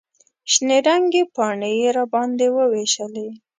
[0.51, 3.27] شنې رنګې پاڼې یې راباندې ووېشلې.